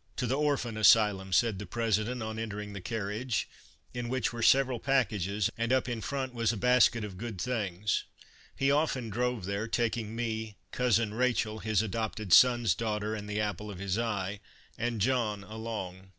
[0.18, 3.48] "To the Orphan Asylum," said the President on entering the carriage,
[3.92, 6.56] in which were several packages, Christmas Under Three Plugs and up in front was a
[6.56, 8.04] basket of good things.
[8.54, 13.72] He often drove there, taking me, cousin Rachel (his adopted son's daughter and the apple
[13.72, 14.38] of his eye),
[14.78, 16.12] and John along.